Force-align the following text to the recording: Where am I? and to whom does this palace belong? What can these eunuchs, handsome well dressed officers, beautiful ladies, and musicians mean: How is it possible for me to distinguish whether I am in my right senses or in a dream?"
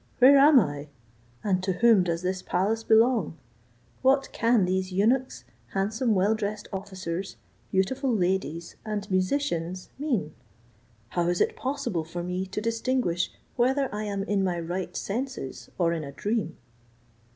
Where 0.17 0.39
am 0.39 0.59
I? 0.59 0.87
and 1.43 1.61
to 1.61 1.73
whom 1.73 2.01
does 2.03 2.23
this 2.23 2.41
palace 2.41 2.83
belong? 2.83 3.37
What 4.01 4.29
can 4.31 4.65
these 4.65 4.91
eunuchs, 4.91 5.43
handsome 5.73 6.15
well 6.15 6.33
dressed 6.33 6.67
officers, 6.73 7.35
beautiful 7.69 8.11
ladies, 8.11 8.75
and 8.83 9.07
musicians 9.11 9.91
mean: 9.99 10.33
How 11.09 11.27
is 11.27 11.39
it 11.39 11.55
possible 11.55 12.03
for 12.03 12.23
me 12.23 12.47
to 12.47 12.59
distinguish 12.59 13.31
whether 13.55 13.93
I 13.93 14.05
am 14.05 14.23
in 14.23 14.43
my 14.43 14.59
right 14.59 14.97
senses 14.97 15.69
or 15.77 15.93
in 15.93 16.03
a 16.03 16.11
dream?" 16.11 16.57